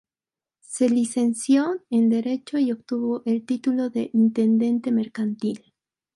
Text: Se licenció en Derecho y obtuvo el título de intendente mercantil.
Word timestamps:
Se 0.61 0.89
licenció 0.89 1.79
en 1.91 2.09
Derecho 2.09 2.57
y 2.57 2.71
obtuvo 2.71 3.21
el 3.27 3.45
título 3.45 3.91
de 3.91 4.09
intendente 4.13 4.91
mercantil. 4.91 5.75